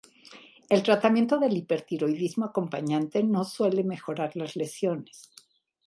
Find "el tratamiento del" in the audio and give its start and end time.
0.67-1.55